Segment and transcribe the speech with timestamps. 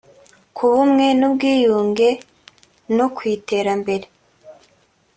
[0.55, 2.09] ku bumwe n’ubwiyunge
[2.97, 4.05] no ku iterambere